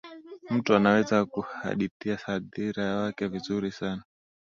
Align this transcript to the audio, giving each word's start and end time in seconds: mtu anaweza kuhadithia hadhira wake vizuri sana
mtu 0.49 0.75
anaweza 0.75 1.25
kuhadithia 1.25 2.15
hadhira 2.15 2.95
wake 2.95 3.27
vizuri 3.27 3.71
sana 3.71 4.03